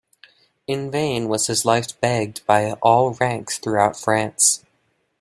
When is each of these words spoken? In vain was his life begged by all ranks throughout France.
In 0.65 0.89
vain 0.89 1.27
was 1.29 1.45
his 1.45 1.63
life 1.63 2.01
begged 2.01 2.43
by 2.47 2.71
all 2.81 3.11
ranks 3.19 3.59
throughout 3.59 3.95
France. 3.95 4.65